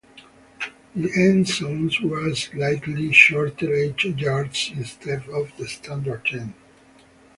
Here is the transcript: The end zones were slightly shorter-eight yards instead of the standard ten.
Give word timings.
The 0.95 1.11
end 1.15 1.47
zones 1.47 2.01
were 2.01 2.33
slightly 2.33 3.11
shorter-eight 3.13 4.03
yards 4.03 4.71
instead 4.73 5.29
of 5.29 5.55
the 5.59 5.67
standard 5.67 6.25
ten. 6.25 6.55